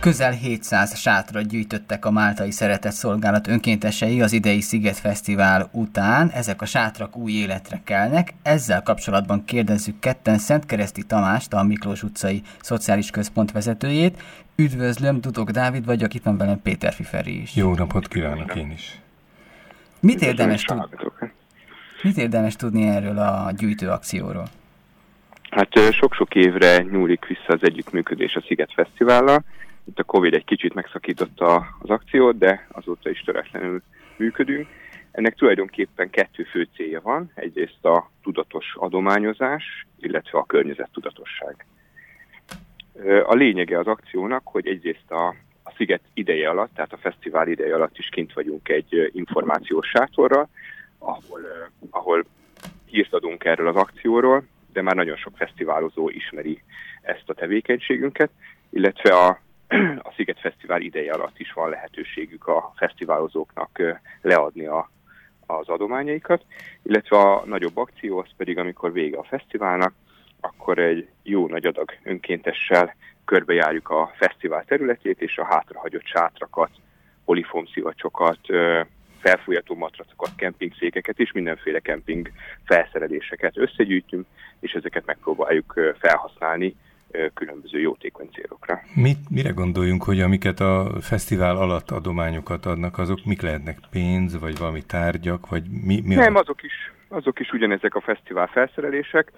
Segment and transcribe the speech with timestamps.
[0.00, 6.30] Közel 700 sátrat gyűjtöttek a Máltai Szeretett Szolgálat önkéntesei az idei Sziget Fesztivál után.
[6.30, 8.34] Ezek a sátrak új életre kelnek.
[8.42, 14.22] Ezzel kapcsolatban kérdezzük ketten Szent Kereszti Tamást, a Miklós utcai Szociális Központ vezetőjét.
[14.56, 17.56] Üdvözlöm, Dudok Dávid vagyok, itt van velem Péter Fiferi is.
[17.56, 18.98] Jó napot kívánok én is.
[20.00, 20.88] Mit érdemes, tud...
[22.02, 24.48] Mit érdemes tudni erről a gyűjtőakcióról?
[25.50, 29.44] Hát sok-sok évre nyúlik vissza az együttműködés a Sziget Fesztivállal
[29.90, 33.82] itt a Covid egy kicsit megszakította az akciót, de azóta is töretlenül
[34.16, 34.68] működünk.
[35.10, 37.30] Ennek tulajdonképpen kettő fő célja van.
[37.34, 41.66] Egyrészt a tudatos adományozás, illetve a környezettudatosság.
[43.24, 45.28] A lényege az akciónak, hogy egyrészt a,
[45.62, 50.48] a sziget ideje alatt, tehát a fesztivál ideje alatt is kint vagyunk egy információs sátorral,
[50.98, 51.40] ahol,
[51.90, 52.24] ahol
[52.84, 56.62] hírt adunk erről az akcióról, de már nagyon sok fesztiválozó ismeri
[57.02, 58.30] ezt a tevékenységünket,
[58.70, 59.40] illetve a
[60.08, 63.82] a Sziget Fesztivál ideje alatt is van lehetőségük a fesztiválozóknak
[64.20, 64.90] leadni a,
[65.46, 66.44] az adományaikat,
[66.82, 69.92] illetve a nagyobb akció az pedig, amikor vége a fesztiválnak,
[70.40, 76.70] akkor egy jó nagy adag önkéntessel körbejárjuk a fesztivál területét, és a hátrahagyott sátrakat,
[77.24, 78.38] polifomszivacsokat,
[79.18, 82.30] felfújható matracokat, kempingszékeket és mindenféle kemping
[82.64, 84.26] felszereléseket összegyűjtünk,
[84.60, 86.76] és ezeket megpróbáljuk felhasználni
[87.34, 88.80] különböző jótékony célokra.
[88.94, 93.78] Mit, mire gondoljunk, hogy amiket a fesztivál alatt adományokat adnak, azok mik lehetnek?
[93.90, 96.02] Pénz, vagy valami tárgyak, vagy mi?
[96.04, 96.38] mi Nem, a...
[96.38, 99.32] azok is, azok is ugyanezek a fesztivál felszerelések.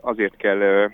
[0.00, 0.90] Azért kell,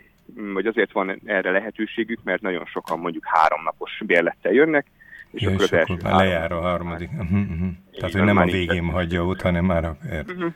[0.53, 4.87] vagy azért van erre lehetőségük, mert nagyon sokan mondjuk háromnapos bérlettel jönnek,
[5.31, 7.11] és ja, akkor, és akkor már lejár a harmadik.
[7.11, 7.69] Uh-huh, uh-huh.
[7.93, 9.97] Tehát, hogy nem a végén hagyja ott, hanem már a...
[10.03, 10.53] Uh-huh.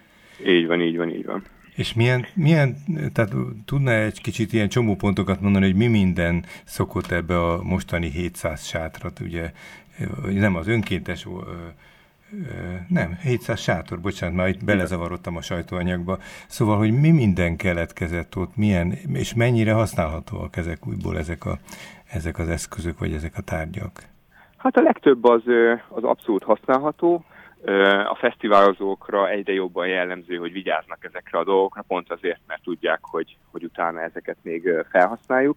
[0.47, 1.43] Így van, így van, így van.
[1.77, 2.77] És milyen, milyen,
[3.13, 3.35] tehát
[3.65, 9.21] tudná egy kicsit ilyen csomópontokat mondani, hogy mi minden szokott ebbe a mostani 700 sátrat,
[9.21, 9.53] ugye
[10.31, 11.27] nem az önkéntes,
[12.89, 16.19] nem, 700 sátor, bocsánat, már itt belezavarodtam a sajtóanyagba.
[16.47, 21.59] Szóval, hogy mi minden keletkezett ott, milyen, és mennyire használhatóak ezek újból ezek, a,
[22.13, 24.03] ezek az eszközök, vagy ezek a tárgyak?
[24.57, 25.43] Hát a legtöbb az,
[25.89, 27.25] az abszolút használható.
[28.09, 33.37] A fesztiválozókra egyre jobban jellemző, hogy vigyáznak ezekre a dolgokra, pont azért, mert tudják, hogy,
[33.51, 35.57] hogy utána ezeket még felhasználjuk.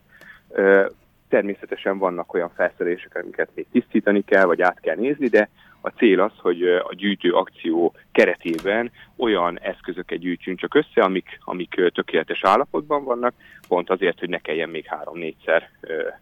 [1.30, 5.50] Természetesen vannak olyan felszerelések, amiket még tisztítani kell, vagy át kell nézni, de
[5.82, 11.92] a cél az, hogy a gyűjtő akció keretében olyan eszközöket gyűjtsünk csak össze, amik, amik
[11.94, 13.34] tökéletes állapotban vannak,
[13.68, 15.70] pont azért, hogy ne kelljen még három-négyszer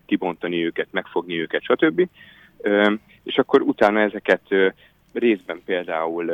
[0.06, 2.08] kibontani őket, megfogni őket, stb.
[3.24, 4.42] És akkor utána ezeket
[5.14, 6.32] részben például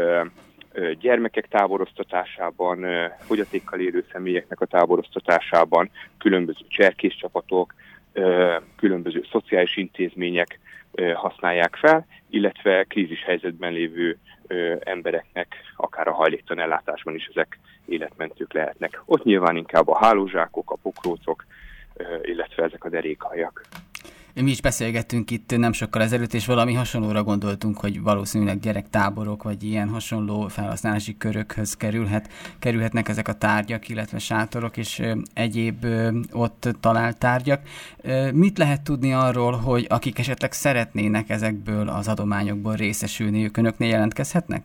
[0.99, 2.85] gyermekek táboroztatásában,
[3.19, 7.73] fogyatékkal élő személyeknek a táboroztatásában, különböző cserkészcsapatok,
[8.75, 10.59] különböző szociális intézmények
[11.13, 14.17] használják fel, illetve krízis helyzetben lévő
[14.79, 19.01] embereknek, akár a hajléktalan ellátásban is ezek életmentők lehetnek.
[19.05, 21.45] Ott nyilván inkább a hálózsákok, a pokrócok,
[22.21, 23.61] illetve ezek a derékhajak.
[24.41, 29.63] Mi is beszélgettünk itt nem sokkal ezelőtt, és valami hasonlóra gondoltunk, hogy valószínűleg gyerektáborok, vagy
[29.63, 32.29] ilyen hasonló felhasználási körökhöz kerülhet,
[32.59, 35.01] kerülhetnek ezek a tárgyak, illetve sátorok, és
[35.33, 35.85] egyéb
[36.31, 37.61] ott talált tárgyak.
[38.33, 44.63] Mit lehet tudni arról, hogy akik esetleg szeretnének ezekből az adományokból részesülni, ők önöknél jelentkezhetnek?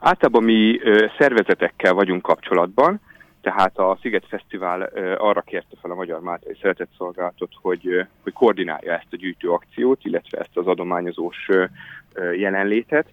[0.00, 0.78] Általában mi
[1.18, 3.00] szervezetekkel vagyunk kapcsolatban,
[3.40, 4.82] tehát a Sziget Fesztivál
[5.18, 10.04] arra kérte fel a Magyar Máltai Szeretett Szolgálatot, hogy, hogy koordinálja ezt a gyűjtő akciót,
[10.04, 11.48] illetve ezt az adományozós
[12.36, 13.06] jelenlétet.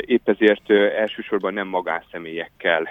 [0.00, 2.88] Épp ezért elsősorban nem magánszemélyekkel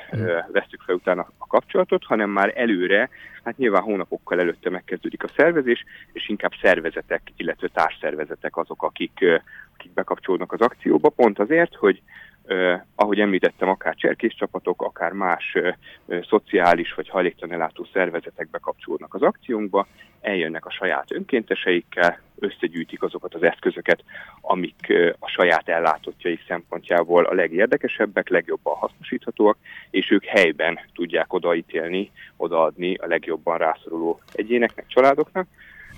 [0.52, 3.10] vesztük fel utána a kapcsolatot, hanem már előre,
[3.44, 9.26] hát nyilván hónapokkal előtte megkezdődik a szervezés, és inkább szervezetek, illetve társszervezetek azok, akik,
[9.74, 12.02] akik bekapcsolódnak az akcióba, pont azért, hogy
[12.52, 19.88] Uh, ahogy említettem, akár cserkészcsapatok, akár más uh, szociális vagy hajléktalanellátó szervezetek bekapcsolódnak az akciónkba,
[20.22, 24.04] eljönnek a saját önkénteseikkel, összegyűjtik azokat az eszközöket,
[24.42, 29.58] amik uh, a saját ellátottjaik szempontjából a legérdekesebbek, legjobban hasznosíthatóak,
[29.90, 35.48] és ők helyben tudják odaítélni, odaadni a legjobban rászoruló egyéneknek, családoknak.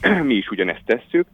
[0.23, 1.27] Mi is ugyanezt tesszük.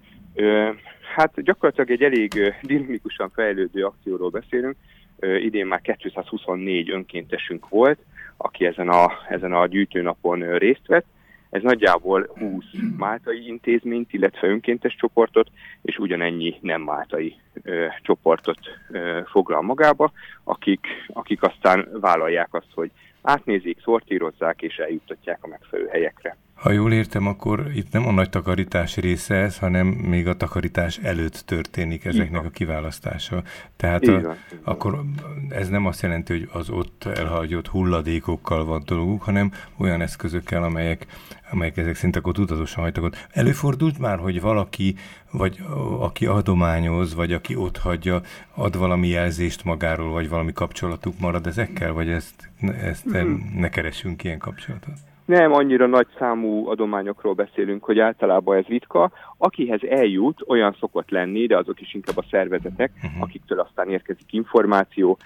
[1.16, 4.76] Hát gyakorlatilag egy elég dinamikusan fejlődő akcióról beszélünk,
[5.20, 8.00] idén már 224 önkéntesünk volt,
[8.38, 11.06] aki ezen a, ezen a gyűjtőnapon részt vett.
[11.50, 12.64] Ez nagyjából 20
[12.98, 15.48] máltai intézményt, illetve önkéntes csoportot,
[15.82, 18.60] és ugyanennyi nem máltai ö, csoportot
[18.92, 20.12] ö, foglal magába,
[20.44, 22.92] akik, akik aztán vállalják azt, hogy
[23.22, 26.38] átnézik, szortírozzák és eljuttatják a megfelelő helyekre.
[26.58, 30.98] Ha jól értem, akkor itt nem a nagy takarítás része ez, hanem még a takarítás
[30.98, 33.44] előtt történik ezeknek a kiválasztása.
[33.76, 35.04] Tehát a, akkor
[35.50, 41.06] ez nem azt jelenti, hogy az ott elhagyott hulladékokkal van dolguk, hanem olyan eszközökkel, amelyek,
[41.52, 43.28] amelyek ezek szinte akkor tudatosan hagytak ott.
[43.32, 44.96] Előfordult már, hogy valaki,
[45.32, 45.64] vagy
[46.00, 48.22] aki adományoz, vagy aki ott hagyja,
[48.54, 52.50] ad valami jelzést magáról, vagy valami kapcsolatuk marad ezekkel, vagy ezt,
[52.82, 53.60] ezt mm-hmm.
[53.60, 54.98] ne keresünk ilyen kapcsolatot?
[55.28, 59.12] Nem annyira nagy számú adományokról beszélünk, hogy általában ez ritka.
[59.38, 63.22] Akihez eljut, olyan szokott lenni, de azok is inkább a szervezetek, uh-huh.
[63.22, 65.18] akiktől aztán érkezik információ,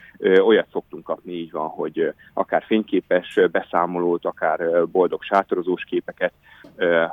[0.44, 6.33] olyat szoktunk kapni, így van, hogy akár fényképes beszámolót, akár boldog sátorozós képeket,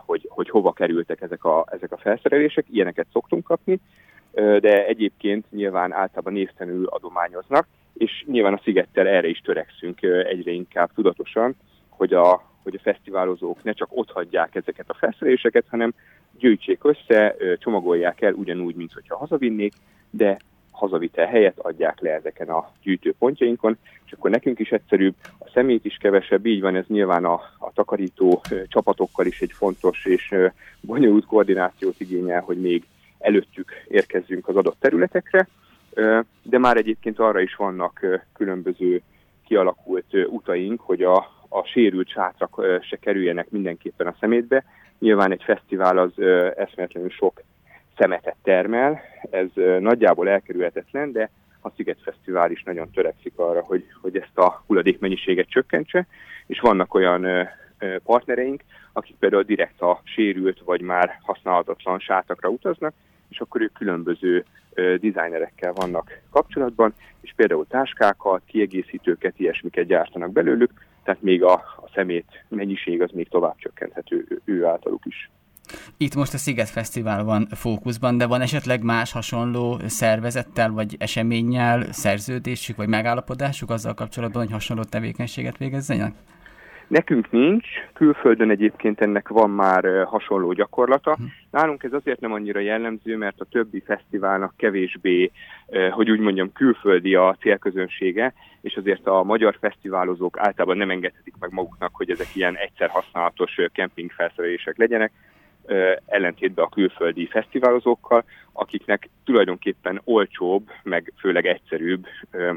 [0.06, 3.80] hogy, hogy hova kerültek ezek a, ezek a felszerelések, ilyeneket szoktunk kapni,
[4.34, 10.90] de egyébként nyilván általában névtelenül adományoznak, és nyilván a szigettel erre is törekszünk egyre inkább
[10.94, 11.56] tudatosan,
[11.88, 15.94] hogy a, hogy a fesztiválozók ne csak ott hagyják ezeket a felszereléseket, hanem
[16.38, 19.72] gyűjtsék össze, csomagolják el ugyanúgy, mint hogyha hazavinnék,
[20.10, 20.38] de
[20.70, 25.96] hazavitel helyett adják le ezeken a gyűjtőpontjainkon, és akkor nekünk is egyszerűbb, a szemét is
[25.96, 30.34] kevesebb, így van ez nyilván a, a takarító csapatokkal is egy fontos és
[30.80, 32.84] bonyolult koordinációt igényel, hogy még
[33.18, 35.48] előttük érkezzünk az adott területekre,
[36.42, 39.02] de már egyébként arra is vannak különböző
[39.46, 44.64] kialakult utaink, hogy a, a sérült sátrak se kerüljenek mindenképpen a szemétbe.
[44.98, 46.12] Nyilván egy fesztivál az
[46.56, 47.42] eszméletlenül sok
[47.96, 49.00] szemetet termel,
[49.30, 49.46] ez
[49.80, 51.30] nagyjából elkerülhetetlen, de
[51.60, 56.06] a Sziget Fesztivál is nagyon törekszik arra, hogy, hogy ezt a hulladékmennyiséget csökkentse,
[56.46, 57.48] és vannak olyan
[58.04, 58.62] partnereink,
[58.92, 62.94] akik például direkt a sérült vagy már használhatatlan sátakra utaznak,
[63.28, 70.70] és akkor ők különböző designerekkel vannak kapcsolatban, és például táskákat, kiegészítőket, ilyesmiket gyártanak belőlük,
[71.08, 75.30] tehát még a, a szemét mennyiség az még tovább csökkenthető ő, ő általuk is.
[75.96, 81.92] Itt most a Sziget Fesztivál van fókuszban, de van esetleg más hasonló szervezettel vagy eseménnyel
[81.92, 86.14] szerződésük vagy megállapodásuk azzal kapcsolatban, hogy hasonló tevékenységet végezzenek?
[86.88, 91.14] Nekünk nincs, külföldön egyébként ennek van már hasonló gyakorlata.
[91.14, 91.22] Hm.
[91.50, 95.30] Nálunk ez azért nem annyira jellemző, mert a többi fesztiválnak kevésbé,
[95.90, 101.52] hogy úgy mondjam, külföldi a célközönsége, és azért a magyar fesztiválozók általában nem engedhetik meg
[101.52, 105.12] maguknak, hogy ezek ilyen egyszer használatos kempingfelszerelések legyenek,
[106.06, 112.06] ellentétben a külföldi fesztiválozókkal, akiknek tulajdonképpen olcsóbb, meg főleg egyszerűbb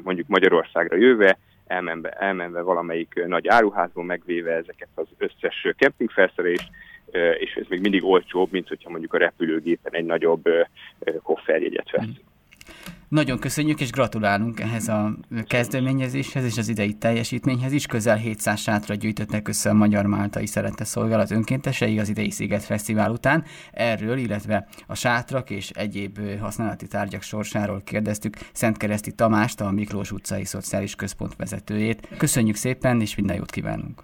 [0.04, 1.38] mondjuk Magyarországra jöve
[1.72, 6.70] elmenve, elmenve valamelyik nagy áruházból, megvéve ezeket az összes kempingfelszerelést,
[7.40, 10.50] és ez még mindig olcsóbb, mint hogyha mondjuk a repülőgépen egy nagyobb
[11.24, 12.22] kofferjegyet vesz.
[13.12, 15.14] Nagyon köszönjük és gratulálunk ehhez a
[15.48, 17.86] kezdeményezéshez és az idei teljesítményhez is.
[17.86, 23.12] Közel 700 sátra gyűjtöttek össze a Magyar Máltai Szerette Szolgálat önkéntesei az idei Sziget Fesztivál
[23.12, 23.44] után.
[23.72, 30.46] Erről, illetve a sátrak és egyéb használati tárgyak sorsáról kérdeztük Szentkereszti Tamást, a Miklós utcai
[30.46, 32.08] Szociális Központ vezetőjét.
[32.18, 34.04] Köszönjük szépen és minden jót kívánunk!